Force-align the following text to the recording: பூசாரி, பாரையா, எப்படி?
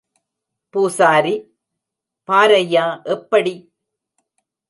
பூசாரி, 0.73 1.33
பாரையா, 2.29 2.85
எப்படி? 3.05 3.53